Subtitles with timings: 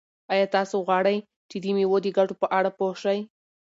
[0.33, 1.17] آیا تاسو غواړئ
[1.49, 3.19] چې د مېوو د ګټو په اړه پوه شئ؟